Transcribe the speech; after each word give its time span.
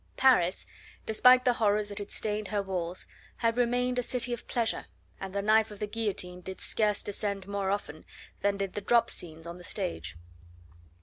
Paris 0.17 0.65
despite 1.05 1.45
the 1.45 1.53
horrors 1.53 1.89
that 1.89 1.99
had 1.99 2.09
stained 2.09 2.47
her 2.47 2.63
walls 2.63 3.05
had 3.37 3.55
remained 3.55 3.99
a 3.99 4.01
city 4.01 4.33
of 4.33 4.47
pleasure, 4.47 4.87
and 5.19 5.31
the 5.31 5.43
knife 5.43 5.69
of 5.69 5.77
the 5.77 5.85
guillotine 5.85 6.41
did 6.41 6.59
scarce 6.59 7.03
descend 7.03 7.47
more 7.47 7.69
often 7.69 8.03
than 8.41 8.57
did 8.57 8.73
the 8.73 8.81
drop 8.81 9.11
scenes 9.11 9.45
on 9.45 9.59
the 9.59 9.63
stage. 9.63 10.17